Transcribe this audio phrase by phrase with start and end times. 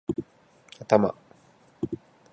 [0.87, 1.13] 頭